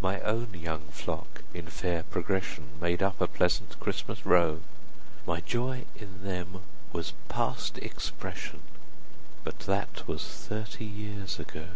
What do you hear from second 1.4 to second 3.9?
in fair progression, Made up a pleasant